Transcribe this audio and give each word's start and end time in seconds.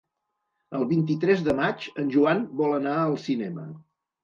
El 0.79 0.85
vint-i-tres 0.93 1.43
de 1.49 1.55
maig 1.59 1.85
en 2.05 2.11
Joan 2.17 2.43
vol 2.65 2.75
anar 2.81 2.97
al 3.05 3.17
cinema. 3.29 3.71